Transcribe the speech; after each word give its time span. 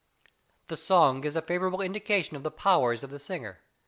The 0.65 0.77
song 0.77 1.21
gives 1.21 1.35
a 1.35 1.43
favourable 1.43 1.79
indication 1.79 2.35
of 2.35 2.41
the 2.41 2.49
powers 2.49 3.03
of 3.03 3.11
the 3.11 3.19
singer. 3.19 3.59